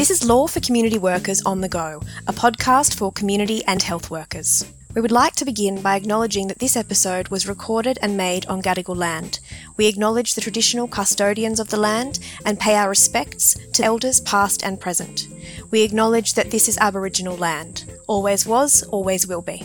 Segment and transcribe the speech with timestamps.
[0.00, 4.10] This is Law for Community Workers on the Go, a podcast for community and health
[4.10, 4.64] workers.
[4.94, 8.62] We would like to begin by acknowledging that this episode was recorded and made on
[8.62, 9.40] Gadigal land.
[9.76, 14.64] We acknowledge the traditional custodians of the land and pay our respects to elders past
[14.64, 15.28] and present.
[15.70, 19.58] We acknowledge that this is Aboriginal land, always was, always will be.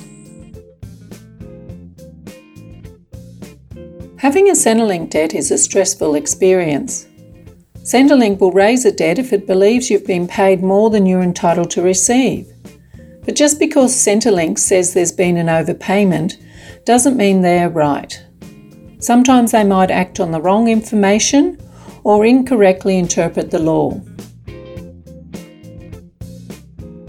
[4.17, 7.07] Having a Centrelink debt is a stressful experience.
[7.85, 11.69] Centrelink will raise a debt if it believes you've been paid more than you're entitled
[11.69, 12.51] to receive.
[13.23, 16.41] But just because Centrelink says there's been an overpayment
[16.83, 18.19] doesn't mean they're right.
[18.97, 21.61] Sometimes they might act on the wrong information
[22.03, 24.01] or incorrectly interpret the law.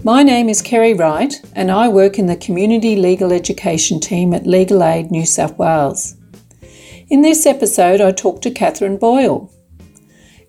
[0.03, 4.45] My name is Kerry Wright, and I work in the Community Legal Education team at
[4.45, 6.15] Legal Aid New South Wales.
[7.09, 9.51] In this episode, I talk to Catherine Boyle.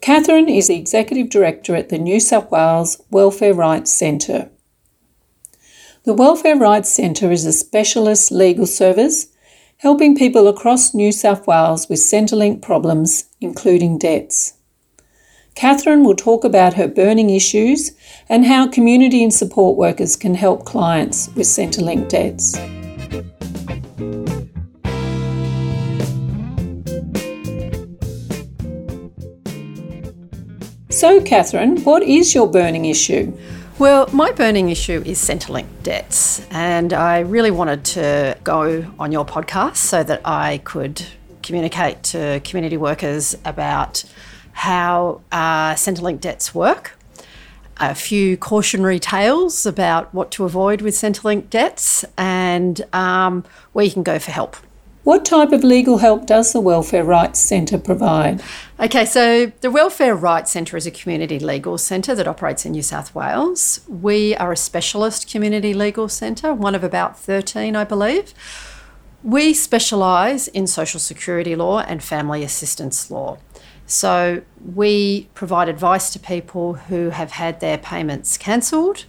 [0.01, 4.49] Catherine is the Executive Director at the New South Wales Welfare Rights Centre.
[6.05, 9.27] The Welfare Rights Centre is a specialist legal service
[9.79, 14.55] helping people across New South Wales with Centrelink problems, including debts.
[15.55, 17.91] Catherine will talk about her burning issues
[18.29, 22.57] and how community and support workers can help clients with Centrelink debts.
[30.99, 33.33] So, Catherine, what is your burning issue?
[33.79, 39.25] Well, my burning issue is Centrelink debts, and I really wanted to go on your
[39.25, 41.07] podcast so that I could
[41.45, 44.03] communicate to community workers about
[44.55, 46.99] how uh, Centrelink debts work,
[47.77, 53.93] a few cautionary tales about what to avoid with Centrelink debts, and um, where you
[53.93, 54.57] can go for help.
[55.09, 58.43] What type of legal help does the Welfare Rights Centre provide?
[58.79, 62.83] Okay, so the Welfare Rights Centre is a community legal centre that operates in New
[62.83, 63.81] South Wales.
[63.89, 68.35] We are a specialist community legal centre, one of about 13, I believe.
[69.23, 73.39] We specialise in social security law and family assistance law.
[73.87, 79.07] So we provide advice to people who have had their payments cancelled,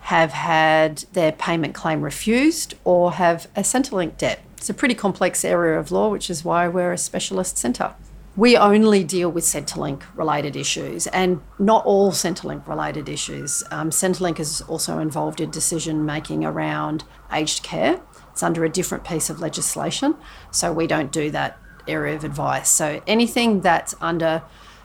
[0.00, 4.40] have had their payment claim refused, or have a Centrelink debt.
[4.56, 7.94] It's a pretty complex area of law, which is why we're a specialist centre.
[8.36, 13.62] We only deal with Centrelink related issues and not all Centrelink related issues.
[13.70, 18.00] Um, Centrelink is also involved in decision making around aged care.
[18.32, 20.16] It's under a different piece of legislation,
[20.50, 22.70] so we don't do that area of advice.
[22.70, 24.42] So anything that's under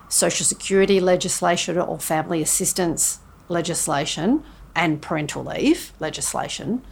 [0.08, 4.44] social security legislation or family assistance legislation
[4.76, 6.84] and parental leave legislation,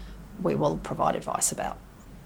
[0.42, 1.78] we will provide advice about.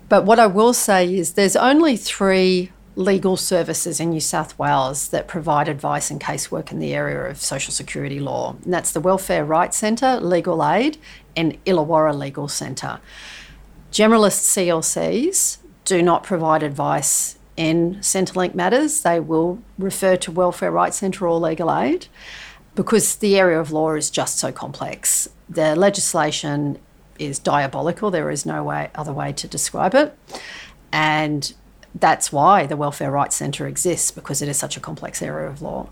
[0.10, 5.10] But what I will say is there's only three legal services in New South Wales
[5.10, 8.56] that provide advice and casework in the area of social security law.
[8.64, 10.98] And that's the Welfare Rights Centre, Legal Aid,
[11.36, 13.00] and Illawarra Legal Centre.
[13.92, 19.02] Generalist CLCs do not provide advice in Centrelink matters.
[19.02, 22.08] They will refer to Welfare Rights Centre or Legal Aid
[22.76, 25.30] because the area of law is just so complex.
[25.50, 26.80] The legislation
[27.20, 28.12] is diabolical.
[28.12, 30.18] There is no way other way to describe it.
[30.92, 31.54] And
[31.96, 35.62] that's why the Welfare Rights Centre exists because it is such a complex area of
[35.62, 35.90] law.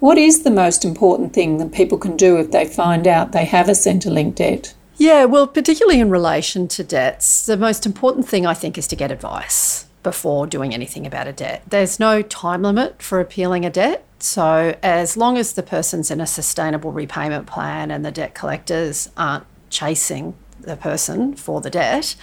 [0.00, 3.44] What is the most important thing that people can do if they find out they
[3.44, 4.74] have a Centrelink debt?
[4.96, 8.96] Yeah, well, particularly in relation to debts, the most important thing I think is to
[8.96, 11.62] get advice before doing anything about a debt.
[11.66, 14.04] There's no time limit for appealing a debt.
[14.20, 19.10] So, as long as the person's in a sustainable repayment plan and the debt collectors
[19.16, 20.34] aren't chasing
[20.66, 22.16] the person for the debt,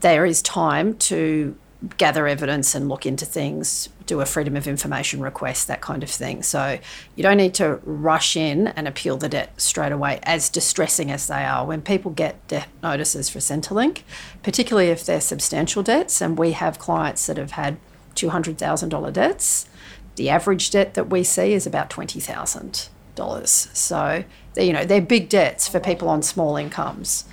[0.00, 1.56] there is time to
[1.96, 6.10] gather evidence and look into things, do a freedom of information request, that kind of
[6.10, 6.42] thing.
[6.42, 6.78] So
[7.16, 11.26] you don't need to rush in and appeal the debt straight away, as distressing as
[11.26, 11.64] they are.
[11.64, 14.02] When people get debt notices for Centrelink,
[14.42, 17.78] particularly if they're substantial debts, and we have clients that have had
[18.14, 19.66] $200,000 debts,
[20.16, 22.88] the average debt that we see is about $20,000.
[23.76, 24.24] So,
[24.56, 27.24] you know, they're big debts for people on small incomes.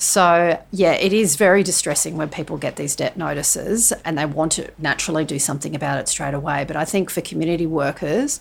[0.00, 4.52] So, yeah, it is very distressing when people get these debt notices and they want
[4.52, 6.64] to naturally do something about it straight away.
[6.64, 8.40] But I think for community workers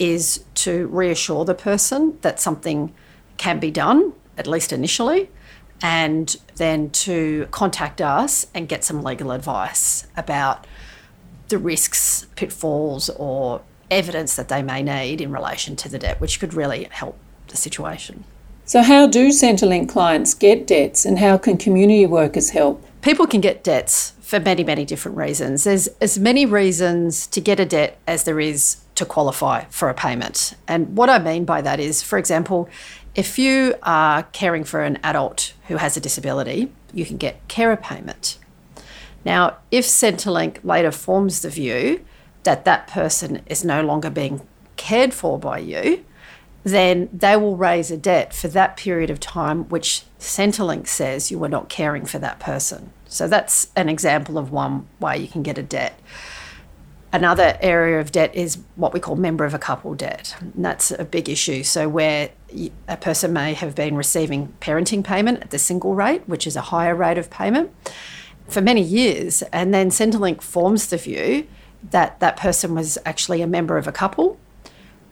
[0.00, 2.92] is to reassure the person that something
[3.36, 5.30] can be done, at least initially,
[5.80, 10.66] and then to contact us and get some legal advice about
[11.50, 13.62] the risks, pitfalls, or
[13.92, 17.16] evidence that they may need in relation to the debt, which could really help
[17.46, 18.24] the situation.
[18.68, 22.84] So, how do Centrelink clients get debts and how can community workers help?
[23.00, 25.62] People can get debts for many, many different reasons.
[25.62, 29.94] There's as many reasons to get a debt as there is to qualify for a
[29.94, 30.56] payment.
[30.66, 32.68] And what I mean by that is, for example,
[33.14, 37.76] if you are caring for an adult who has a disability, you can get carer
[37.76, 38.36] payment.
[39.24, 42.04] Now, if Centrelink later forms the view
[42.42, 44.40] that that person is no longer being
[44.76, 46.04] cared for by you,
[46.66, 51.38] then they will raise a debt for that period of time which Centrelink says you
[51.38, 52.90] were not caring for that person.
[53.06, 55.96] So that's an example of one way you can get a debt.
[57.12, 60.34] Another area of debt is what we call member of a couple debt.
[60.40, 61.62] And that's a big issue.
[61.62, 62.30] So, where
[62.88, 66.62] a person may have been receiving parenting payment at the single rate, which is a
[66.62, 67.70] higher rate of payment,
[68.48, 71.46] for many years, and then Centrelink forms the view
[71.90, 74.38] that that person was actually a member of a couple,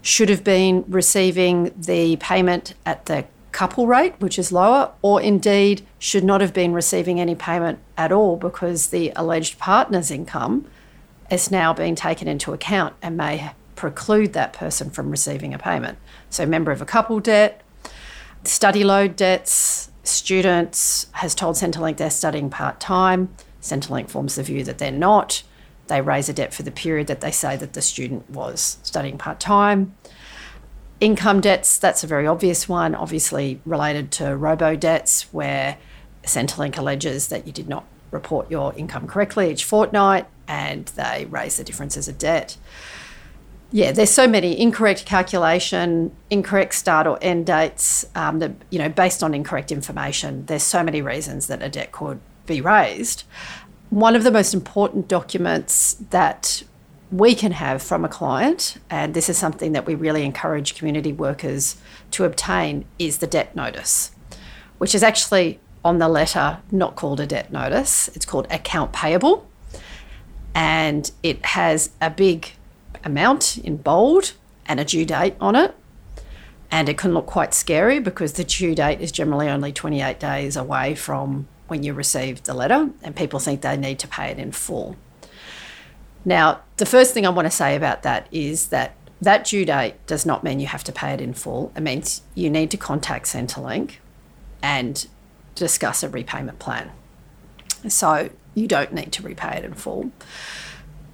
[0.05, 5.81] should have been receiving the payment at the couple rate, which is lower, or indeed
[5.99, 10.67] should not have been receiving any payment at all because the alleged partner's income
[11.31, 15.97] is now being taken into account and may preclude that person from receiving a payment.
[16.29, 17.63] So, member of a couple debt,
[18.45, 23.35] study load debts, students has told Centrelink they're studying part time.
[23.63, 25.45] Centrelink forms the view that they're not.
[25.87, 29.19] They raise a debt for the period that they say that the student was studying
[29.19, 29.95] part time.
[31.01, 35.77] Income debts, that's a very obvious one, obviously related to robo debts, where
[36.23, 41.57] Centrelink alleges that you did not report your income correctly each fortnight and they raise
[41.57, 42.57] the difference as a debt.
[43.73, 48.89] Yeah, there's so many incorrect calculation, incorrect start or end dates, um, that, you know,
[48.89, 50.47] based on incorrect information.
[50.47, 53.25] There's so many reasons that a debt could be raised.
[53.95, 56.65] One of the most important documents that
[57.13, 61.13] we can have from a client, and this is something that we really encourage community
[61.13, 61.77] workers
[62.11, 64.11] to obtain, is the debt notice,
[64.79, 69.49] which is actually on the letter not called a debt notice, it's called account payable.
[70.57, 72.51] And it has a big
[73.05, 74.33] amount in bold
[74.67, 75.73] and a due date on it.
[76.69, 80.57] And it can look quite scary because the due date is generally only 28 days
[80.57, 84.39] away from when you receive the letter, and people think they need to pay it
[84.39, 84.97] in full.
[86.25, 89.95] Now, the first thing I want to say about that is that that due date
[90.07, 91.73] does not mean you have to pay it in full.
[91.77, 93.95] It means you need to contact Centrelink
[94.63, 95.07] and
[95.55, 96.91] discuss a repayment plan.
[97.89, 100.11] So you don't need to repay it in full.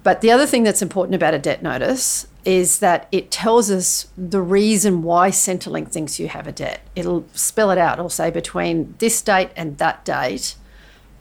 [0.03, 4.07] But the other thing that's important about a debt notice is that it tells us
[4.17, 6.81] the reason why Centrelink thinks you have a debt.
[6.95, 7.99] It'll spell it out.
[7.99, 10.55] It'll say between this date and that date,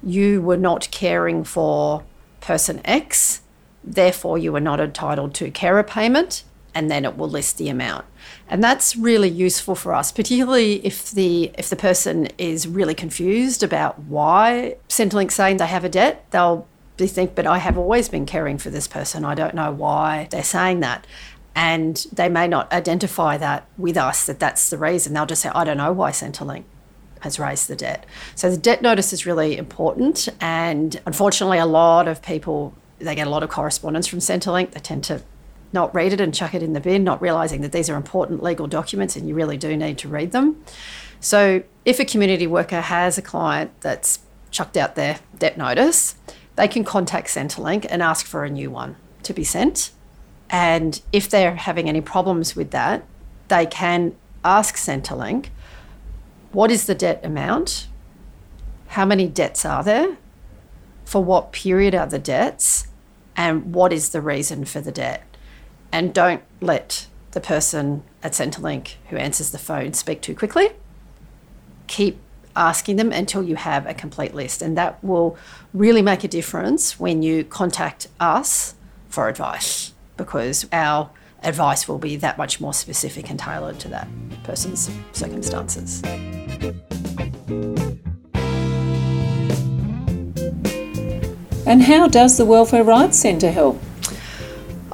[0.03, 2.05] you were not caring for
[2.41, 3.43] person X,
[3.85, 6.43] therefore you are not entitled to carer payment,
[6.75, 8.07] and then it will list the amount.
[8.49, 13.63] And that's really useful for us, particularly if the if the person is really confused
[13.63, 16.25] about why Centrelink's saying they have a debt.
[16.31, 16.67] They'll
[17.01, 19.25] be think, but I have always been caring for this person.
[19.25, 21.07] I don't know why they're saying that.
[21.55, 25.15] And they may not identify that with us that that's the reason.
[25.15, 26.65] They'll just say, I don't know why Centrelink
[27.21, 28.07] has raised the debt.
[28.35, 30.29] So the debt notice is really important.
[30.41, 34.71] And unfortunately, a lot of people, they get a lot of correspondence from Centrelink.
[34.71, 35.23] They tend to
[35.73, 38.43] not read it and chuck it in the bin, not realizing that these are important
[38.43, 40.63] legal documents and you really do need to read them.
[41.21, 44.21] So, if a community worker has a client that's
[44.51, 46.17] chucked out their debt notice,
[46.61, 49.93] they can contact Centrelink and ask for a new one to be sent.
[50.51, 53.05] And if they're having any problems with that,
[53.49, 54.15] they can
[54.45, 55.47] ask Centrelink
[56.53, 57.87] what is the debt amount?
[58.89, 60.17] How many debts are there?
[61.05, 62.89] For what period are the debts?
[63.37, 65.25] And what is the reason for the debt?
[65.93, 70.71] and don't let the person at Centrelink who answers the phone speak too quickly.
[71.87, 72.19] Keep
[72.57, 75.37] asking them until you have a complete list, and that will
[75.73, 78.75] really make a difference when you contact us
[79.09, 81.11] for advice because our
[81.43, 84.09] advice will be that much more specific and tailored to that
[84.45, 86.03] person's circumstances.
[91.67, 93.81] And how does the Welfare Rights Centre help?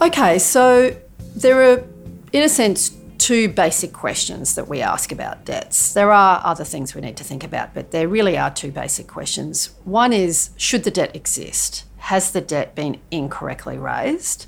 [0.01, 0.95] Okay, so
[1.35, 1.85] there are,
[2.33, 2.96] in a sense,
[3.27, 5.93] two basic questions that we ask about debts.
[5.95, 9.09] There are other things we need to think about, but there really are two basic
[9.09, 9.71] questions.
[9.83, 11.87] One is should the debt exist?
[11.97, 14.47] Has the debt been incorrectly raised?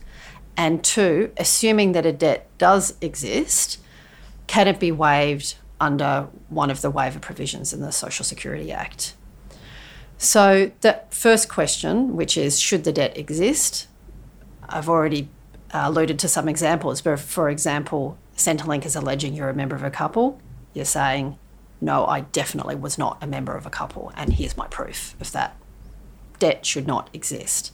[0.57, 3.81] And two, assuming that a debt does exist,
[4.47, 9.17] can it be waived under one of the waiver provisions in the Social Security Act?
[10.19, 13.89] So, the first question, which is should the debt exist?
[14.69, 15.31] I've already
[15.73, 19.91] alluded to some examples, but for example, Centrelink is alleging you're a member of a
[19.91, 20.41] couple.
[20.73, 21.37] You're saying,
[21.81, 25.33] no, I definitely was not a member of a couple, and here's my proof of
[25.33, 25.57] that.
[26.39, 27.73] Debt should not exist.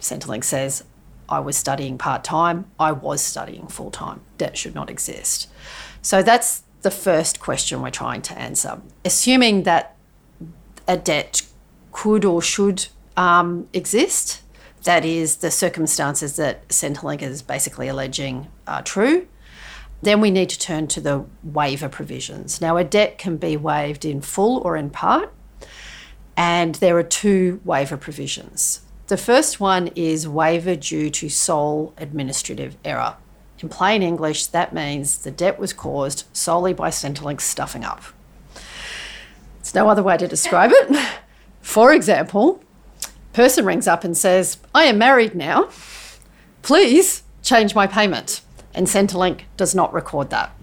[0.00, 0.84] Centrelink says,
[1.28, 4.22] I was studying part time, I was studying full time.
[4.38, 5.48] Debt should not exist.
[6.00, 8.80] So that's the first question we're trying to answer.
[9.04, 9.96] Assuming that
[10.86, 11.42] a debt
[11.92, 12.86] could or should
[13.18, 14.40] um, exist,
[14.84, 19.26] that is, the circumstances that Centrelink is basically alleging are true,
[20.02, 22.60] then we need to turn to the waiver provisions.
[22.60, 25.32] Now, a debt can be waived in full or in part,
[26.36, 28.82] and there are two waiver provisions.
[29.08, 33.16] The first one is waiver due to sole administrative error.
[33.60, 38.02] In plain English, that means the debt was caused solely by Centrelink stuffing up.
[39.58, 41.08] There's no other way to describe it.
[41.60, 42.62] For example,
[43.32, 45.70] person rings up and says, I am married now.
[46.62, 48.42] Please change my payment.
[48.74, 50.54] And Centrelink does not record that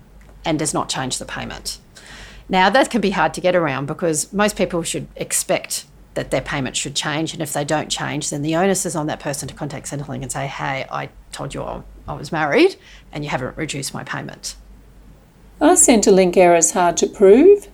[0.43, 1.79] and does not change the payment.
[2.47, 6.41] Now, that can be hard to get around because most people should expect that their
[6.41, 7.33] payment should change.
[7.33, 10.21] And if they don't change, then the onus is on that person to contact Centrelink
[10.21, 12.75] and say, hey, I told you I was married
[13.11, 14.55] and you haven't reduced my payment.
[15.59, 17.67] Are Centrelink errors hard to prove?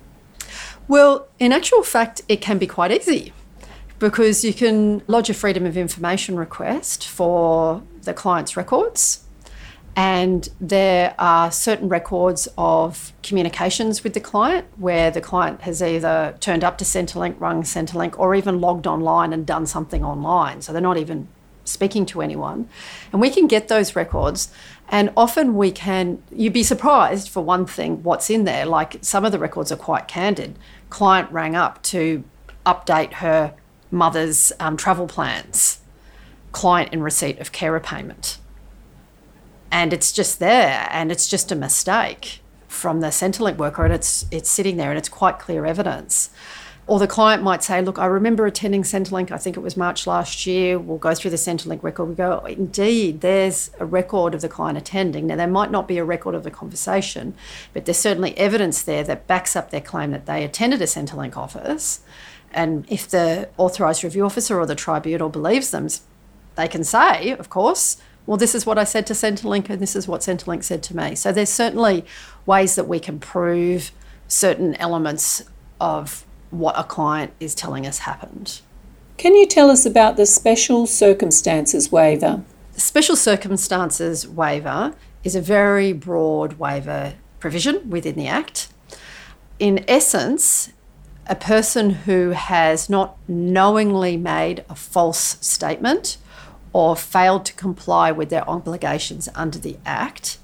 [0.88, 3.34] Well, in actual fact, it can be quite easy
[4.00, 9.24] because you can lodge a Freedom of Information request for the client's records
[9.96, 16.36] and there are certain records of communications with the client where the client has either
[16.40, 20.62] turned up to Centrelink, rung Centrelink, or even logged online and done something online.
[20.62, 21.28] So they're not even
[21.66, 22.70] speaking to anyone.
[23.12, 24.52] And we can get those records.
[24.88, 28.66] And often we can, you'd be surprised for one thing what's in there.
[28.66, 30.58] Like some of the records are quite candid.
[30.90, 32.24] Client rang up to
[32.66, 33.54] update her
[33.90, 35.82] mother's um, travel plans,
[36.54, 38.38] client in receipt of carer payment
[39.72, 44.26] and it's just there and it's just a mistake from the Centrelink worker and it's
[44.32, 46.30] it's sitting there and it's quite clear evidence.
[46.88, 50.08] Or the client might say, look, I remember attending Centrelink, I think it was March
[50.08, 50.80] last year.
[50.80, 52.10] We'll go through the Centrelink record.
[52.10, 55.28] We go, indeed, there's a record of the client attending.
[55.28, 57.36] Now, there might not be a record of the conversation,
[57.72, 61.38] but there's certainly evidence there that backs up their claim that they attended a Centrelink
[61.38, 62.02] office.
[62.52, 65.88] And if the authorised review officer or the tribunal believes them,
[66.56, 69.96] they can say, of course, well, this is what I said to Centrelink, and this
[69.96, 71.16] is what Centrelink said to me.
[71.16, 72.06] So there's certainly
[72.46, 73.92] ways that we can prove
[74.28, 75.44] certain elements
[75.80, 78.62] of what a client is telling us happened.
[79.18, 82.44] Can you tell us about the special circumstances waiver?
[82.74, 88.70] The special circumstances waiver is a very broad waiver provision within the Act.
[89.60, 90.72] In essence,
[91.28, 96.18] a person who has not knowingly made a false statement
[96.74, 100.38] or failed to comply with their obligations under the Act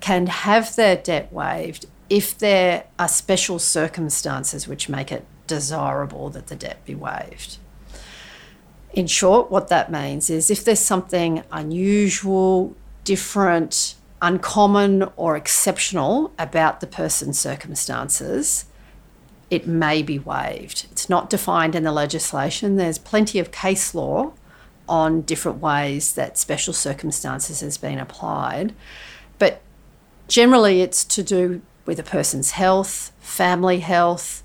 [0.00, 6.48] can have their debt waived if there are special circumstances which make it desirable that
[6.48, 7.58] the debt be waived.
[8.92, 16.80] In short, what that means is if there's something unusual, different, uncommon, or exceptional about
[16.80, 18.66] the person's circumstances,
[19.48, 20.86] it may be waived.
[20.90, 22.76] It's not defined in the legislation.
[22.76, 24.32] There's plenty of case law
[24.88, 28.74] on different ways that special circumstances has been applied.
[29.38, 29.60] But
[30.28, 34.42] generally, it's to do with a person's health, family health.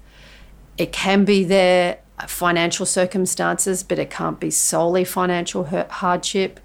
[0.78, 6.60] It can be their financial circumstances, but it can't be solely financial hardship,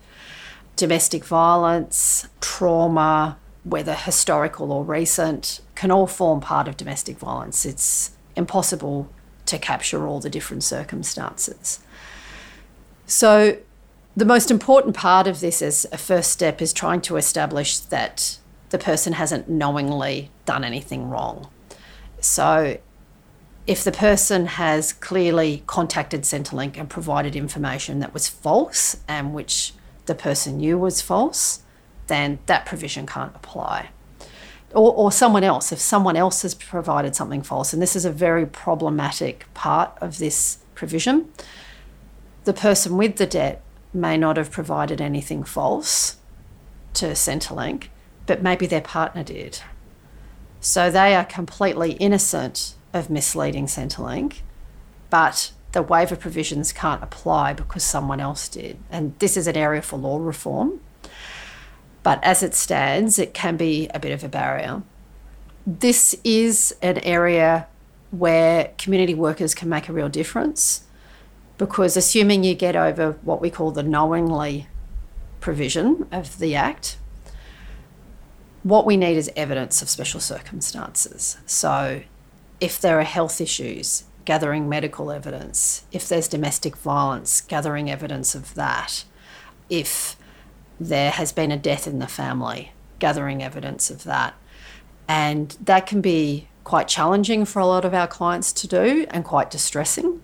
[0.77, 7.67] domestic violence, trauma, whether historical or recent, can all form part of domestic violence.
[7.67, 9.11] It's impossible
[9.47, 11.81] to capture all the different circumstances.
[13.13, 13.59] So,
[14.17, 18.39] the most important part of this as a first step is trying to establish that
[18.71, 21.51] the person hasn't knowingly done anything wrong.
[22.21, 22.79] So,
[23.67, 29.75] if the person has clearly contacted Centrelink and provided information that was false and which
[30.07, 31.63] the person knew was false,
[32.07, 33.91] then that provision can't apply.
[34.75, 38.11] Or, or someone else, if someone else has provided something false, and this is a
[38.11, 41.31] very problematic part of this provision,
[42.45, 43.63] the person with the debt
[43.95, 46.17] may not have provided anything false
[46.95, 47.89] to Centrelink,
[48.27, 49.61] but maybe their partner did.
[50.61, 54.41] So they are completely innocent of misleading Centrelink,
[55.11, 58.77] but the waiver provisions can't apply because someone else did.
[58.91, 60.81] And this is an area for law reform.
[62.03, 64.83] But as it stands, it can be a bit of a barrier.
[65.67, 67.69] This is an area
[68.11, 70.85] where community workers can make a real difference
[71.59, 74.67] because assuming you get over what we call the knowingly
[75.41, 76.99] provision of the Act,
[78.63, 81.39] what we need is evidence of special circumstances.
[81.47, 82.03] So,
[82.61, 85.85] if there are health issues, gathering medical evidence.
[85.91, 89.05] If there's domestic violence, gathering evidence of that.
[89.69, 90.17] If
[90.79, 94.35] there has been a death in the family, gathering evidence of that.
[95.09, 99.25] And that can be quite challenging for a lot of our clients to do and
[99.25, 100.23] quite distressing.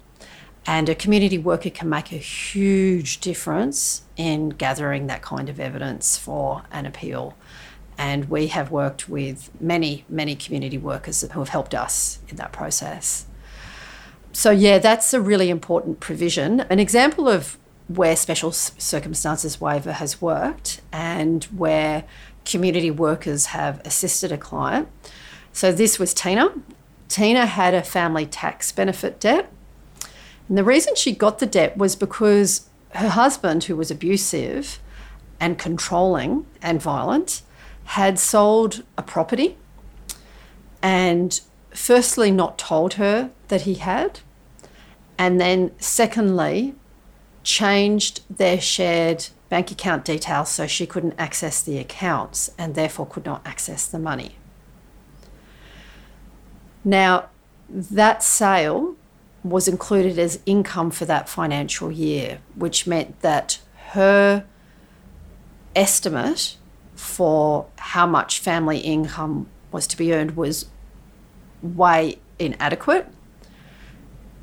[0.68, 6.18] And a community worker can make a huge difference in gathering that kind of evidence
[6.18, 7.34] for an appeal.
[7.96, 12.52] And we have worked with many, many community workers who have helped us in that
[12.52, 13.24] process.
[14.34, 16.60] So, yeah, that's a really important provision.
[16.60, 17.56] An example of
[17.88, 22.04] where special circumstances waiver has worked and where
[22.44, 24.88] community workers have assisted a client.
[25.50, 26.52] So, this was Tina.
[27.08, 29.50] Tina had a family tax benefit debt.
[30.48, 34.78] And the reason she got the debt was because her husband, who was abusive
[35.38, 37.42] and controlling and violent,
[37.84, 39.56] had sold a property
[40.82, 41.40] and
[41.70, 44.20] firstly not told her that he had
[45.18, 46.74] and then secondly
[47.42, 53.24] changed their shared bank account details so she couldn't access the accounts and therefore could
[53.24, 54.36] not access the money.
[56.84, 57.30] Now
[57.68, 58.96] that sale
[59.44, 63.58] was included as income for that financial year which meant that
[63.90, 64.44] her
[65.74, 66.56] estimate
[66.94, 70.66] for how much family income was to be earned was
[71.62, 73.06] way inadequate.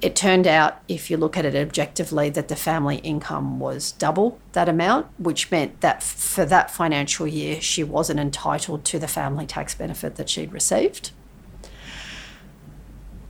[0.02, 4.40] It turned out, if you look at it objectively, that the family income was double
[4.52, 9.46] that amount, which meant that for that financial year, she wasn't entitled to the family
[9.46, 11.12] tax benefit that she'd received.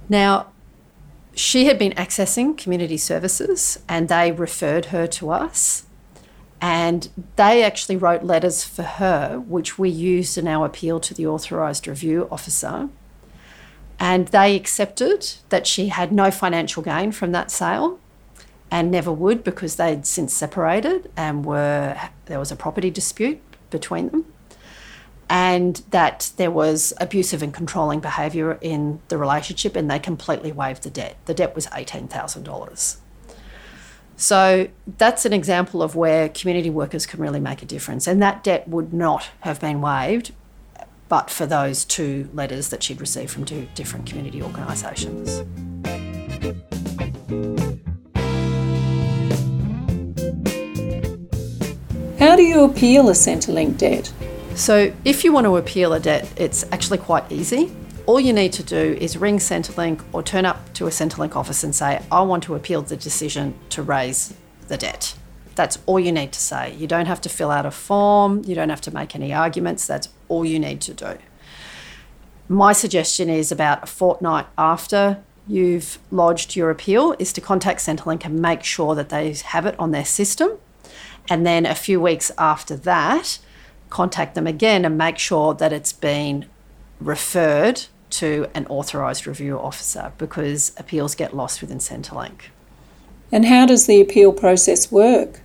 [0.10, 0.48] Now,
[1.36, 5.86] she had been accessing community services and they referred her to us.
[6.62, 11.28] And they actually wrote letters for her, which we used in our appeal to the
[11.28, 12.90] authorised review officer.
[14.00, 18.00] And they accepted that she had no financial gain from that sale
[18.72, 23.40] and never would because they'd since separated and were there was a property dispute
[23.70, 24.26] between them
[25.30, 30.84] and that there was abusive and controlling behaviour in the relationship and they completely waived
[30.84, 31.18] the debt.
[31.26, 32.98] The debt was $18,000.
[34.18, 38.08] So that's an example of where community workers can really make a difference.
[38.08, 40.32] And that debt would not have been waived
[41.08, 45.44] but for those two letters that she'd received from two different community organisations.
[52.20, 54.12] How do you appeal a Centrelink debt?
[54.56, 57.72] So, if you want to appeal a debt, it's actually quite easy
[58.06, 61.64] all you need to do is ring Centrelink or turn up to a Centrelink office
[61.64, 64.36] and say, I want to appeal the decision to raise
[64.68, 65.16] the debt.
[65.56, 66.76] That's all you need to say.
[66.76, 69.88] You don't have to fill out a form, you don't have to make any arguments.
[69.88, 71.18] That's all you need to do.
[72.48, 78.26] My suggestion is about a fortnight after you've lodged your appeal is to contact Centrelink
[78.26, 80.52] and make sure that they have it on their system.
[81.28, 83.40] And then a few weeks after that,
[83.90, 86.46] contact them again and make sure that it's been
[87.00, 92.50] referred to an authorised review officer because appeals get lost within Centrelink.
[93.32, 95.42] And how does the appeal process work?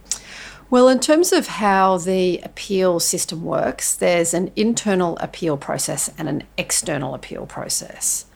[0.71, 6.29] Well, in terms of how the appeal system works, there's an internal appeal process and
[6.29, 8.27] an external appeal process.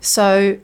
[0.00, 0.58] So,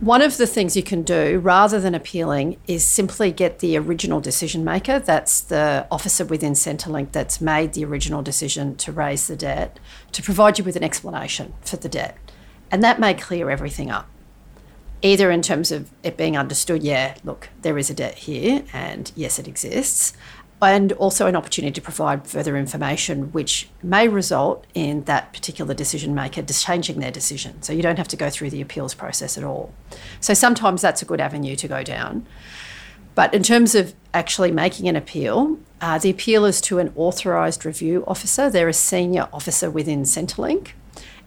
[0.00, 4.20] one of the things you can do rather than appealing is simply get the original
[4.20, 9.36] decision maker, that's the officer within Centrelink that's made the original decision to raise the
[9.36, 9.80] debt,
[10.12, 12.18] to provide you with an explanation for the debt.
[12.70, 14.06] And that may clear everything up.
[15.00, 19.12] Either in terms of it being understood, yeah, look, there is a debt here, and
[19.14, 20.12] yes, it exists,
[20.62, 26.14] and also an opportunity to provide further information which may result in that particular decision
[26.14, 27.62] maker changing their decision.
[27.62, 29.72] So you don't have to go through the appeals process at all.
[30.20, 32.26] So sometimes that's a good avenue to go down.
[33.14, 37.64] But in terms of actually making an appeal, uh, the appeal is to an authorised
[37.64, 38.50] review officer.
[38.50, 40.72] They're a senior officer within Centrelink,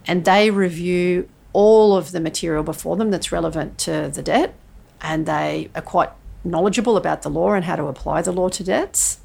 [0.05, 4.53] and they review all of the material before them that's relevant to the debt,
[5.01, 6.09] and they are quite
[6.43, 9.19] knowledgeable about the law and how to apply the law to debts.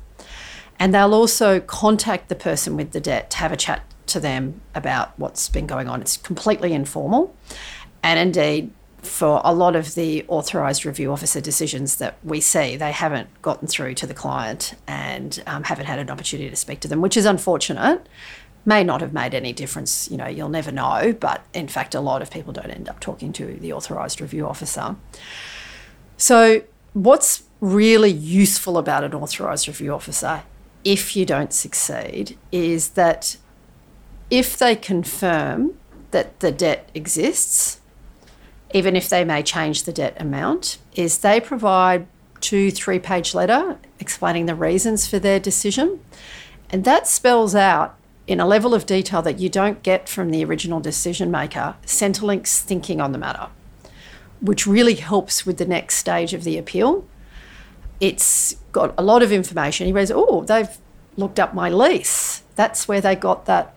[0.78, 4.60] And they'll also contact the person with the debt to have a chat to them
[4.74, 6.00] about what's been going on.
[6.00, 7.34] It's completely informal.
[8.02, 8.70] And indeed,
[9.02, 13.68] for a lot of the authorised review officer decisions that we see, they haven't gotten
[13.68, 17.16] through to the client and um, haven't had an opportunity to speak to them, which
[17.16, 18.06] is unfortunate.
[18.66, 22.00] May not have made any difference, you know, you'll never know, but in fact, a
[22.00, 24.96] lot of people don't end up talking to the authorised review officer.
[26.16, 26.62] So,
[26.94, 30.42] what's really useful about an authorised review officer,
[30.84, 33.36] if you don't succeed, is that
[34.30, 35.74] if they confirm
[36.10, 37.80] that the debt exists,
[38.72, 42.06] even if they may change the debt amount, is they provide
[42.40, 46.00] two, three page letter explaining the reasons for their decision.
[46.70, 50.44] And that spells out in a level of detail that you don't get from the
[50.44, 53.48] original decision maker Centrelink's thinking on the matter,
[54.44, 57.06] which really helps with the next stage of the appeal.
[57.98, 59.86] It's got a lot of information.
[59.86, 60.68] He goes, Oh, they've
[61.16, 62.42] looked up my lease.
[62.54, 63.74] That's where they got that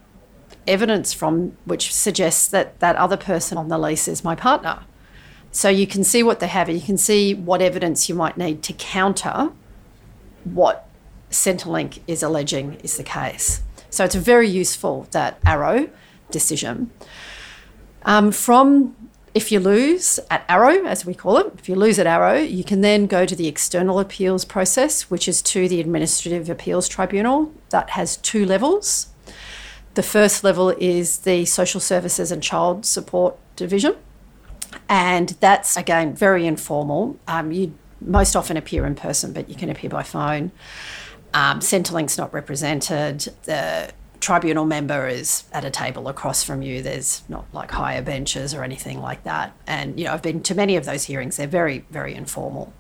[0.68, 4.84] evidence from, which suggests that that other person on the lease is my partner.
[5.54, 8.62] So you can see what they have, you can see what evidence you might need
[8.64, 9.54] to counter
[10.44, 10.90] what
[11.32, 13.62] Centrelink is alleging is the case.
[13.90, 15.90] So it's a very useful that ARO
[16.30, 16.92] decision.
[18.04, 18.96] Um, from
[19.38, 22.64] if you lose at ARO, as we call it, if you lose at ARO, you
[22.64, 27.54] can then go to the external appeals process, which is to the Administrative Appeals Tribunal.
[27.70, 29.10] That has two levels.
[29.94, 33.96] The first level is the Social Services and Child Support Division,
[34.90, 37.20] and that's again very informal.
[37.28, 40.52] Um, you most often appear in person, but you can appear by phone.
[41.36, 43.34] Um, Centrelink's not represented.
[43.44, 46.82] The tribunal member is at a table across from you.
[46.82, 49.56] There's not like higher benches or anything like that.
[49.66, 51.38] And, you know, I've been to many of those hearings.
[51.38, 52.74] They're very, very informal.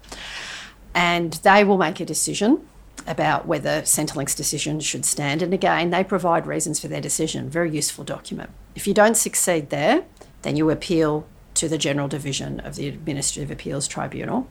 [0.93, 2.67] And they will make a decision
[3.05, 5.41] about whether Centrelink's decision should stand.
[5.41, 7.49] And again, they provide reasons for their decision.
[7.49, 8.49] Very useful document.
[8.75, 10.05] If you don't succeed there,
[10.41, 14.47] then you appeal to the General Division of the Administrative Appeals Tribunal.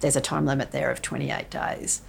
[0.00, 2.02] There's a time limit there of 28 days.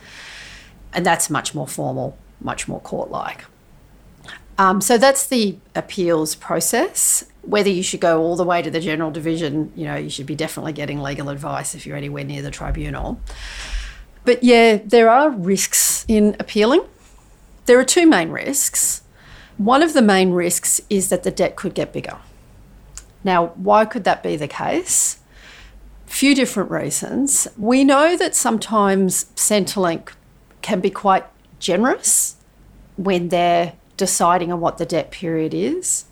[0.94, 3.46] And that's much more formal, much more court like.
[4.58, 7.24] Um, so that's the appeals process.
[7.44, 10.26] Whether you should go all the way to the General Division, you know, you should
[10.26, 13.22] be definitely getting legal advice if you're anywhere near the tribunal.
[14.26, 16.82] But yeah, there are risks in appealing.
[17.66, 19.04] There are two main risks.
[19.58, 22.18] One of the main risks is that the debt could get bigger.
[23.24, 25.20] Now, why could that be the case?
[26.06, 27.48] Few different reasons.
[27.58, 30.12] We know that sometimes Centrelink
[30.62, 31.26] can be quite
[31.60, 32.36] generous
[32.98, 36.06] when they're deciding on what the debt period is.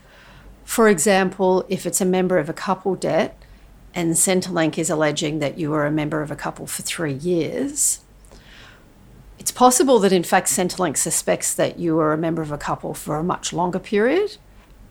[0.64, 3.38] For example, if it's a member of a couple debt
[3.94, 8.00] and Centrelink is alleging that you were a member of a couple for three years,
[9.38, 12.94] it's possible that in fact Centrelink suspects that you were a member of a couple
[12.94, 14.38] for a much longer period,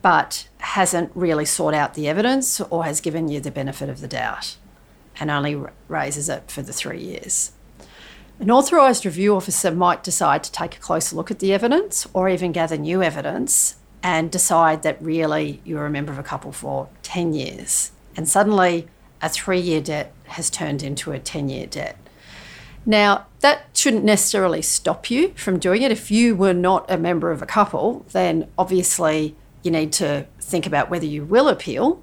[0.00, 4.08] but hasn't really sought out the evidence or has given you the benefit of the
[4.08, 4.56] doubt
[5.18, 7.52] and only raises it for the three years.
[8.40, 12.28] An authorised review officer might decide to take a closer look at the evidence or
[12.28, 16.88] even gather new evidence and decide that really you're a member of a couple for
[17.04, 17.92] 10 years.
[18.16, 18.88] And suddenly
[19.22, 21.96] a three year debt has turned into a 10 year debt.
[22.84, 25.92] Now, that shouldn't necessarily stop you from doing it.
[25.92, 30.66] If you were not a member of a couple, then obviously you need to think
[30.66, 32.02] about whether you will appeal.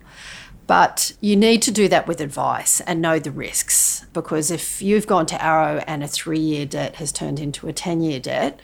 [0.68, 5.08] But you need to do that with advice and know the risks because if you've
[5.08, 8.60] gone to ARO and a three year debt has turned into a 10 year debt,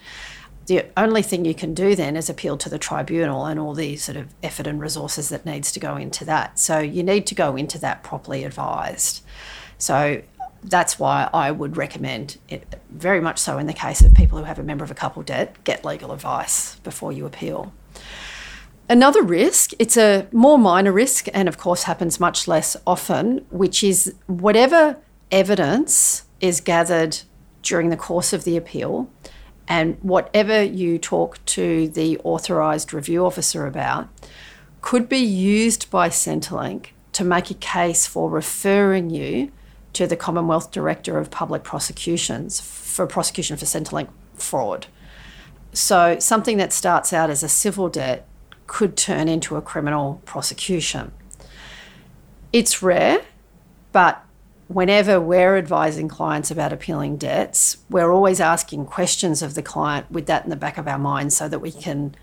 [0.68, 3.96] the only thing you can do then is appeal to the tribunal and all the
[3.96, 6.60] sort of effort and resources that needs to go into that.
[6.60, 9.24] So you need to go into that properly advised.
[9.78, 10.22] So
[10.64, 14.44] that's why I would recommend it very much so in the case of people who
[14.44, 17.74] have a member of a couple debt, get legal advice before you appeal.
[18.90, 23.84] Another risk, it's a more minor risk and of course happens much less often, which
[23.84, 24.98] is whatever
[25.30, 27.20] evidence is gathered
[27.62, 29.10] during the course of the appeal
[29.68, 34.08] and whatever you talk to the authorised review officer about
[34.82, 39.52] could be used by Centrelink to make a case for referring you
[39.92, 44.88] to the Commonwealth Director of Public Prosecutions for prosecution for Centrelink fraud.
[45.74, 48.26] So something that starts out as a civil debt
[48.68, 51.12] could turn into a criminal prosecution.
[52.54, 53.22] It's rare,
[53.92, 54.24] but
[54.68, 60.28] whenever we're advising clients about appealing debts, we're always asking questions of the client with
[60.28, 62.16] that in the back of our mind so that we can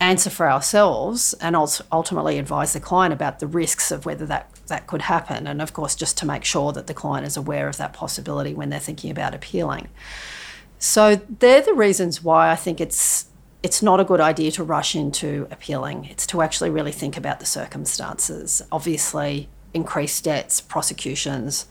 [0.00, 4.86] answer for ourselves and ultimately advise the client about the risks of whether that, that
[4.86, 5.46] could happen.
[5.46, 8.52] And of course, just to make sure that the client is aware of that possibility
[8.52, 9.88] when they're thinking about appealing.
[10.78, 13.26] So they're the reasons why I think it's
[13.66, 16.04] it's not a good idea to rush into appealing.
[16.04, 18.62] It's to actually really think about the circumstances.
[18.70, 21.66] Obviously, increased debts, prosecutions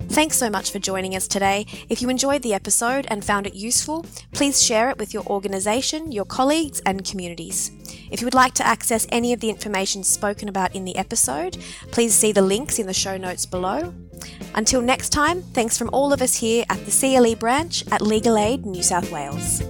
[0.10, 1.68] Thanks so much for joining us today.
[1.88, 6.12] If you enjoyed the episode and found it useful, please share it with your organisation,
[6.12, 7.70] your colleagues, and communities.
[8.12, 11.58] If you would like to access any of the information spoken about in the episode,
[11.92, 13.94] please see the links in the show notes below.
[14.54, 18.38] Until next time, thanks from all of us here at the CLE branch at Legal
[18.38, 19.62] Aid New South Wales.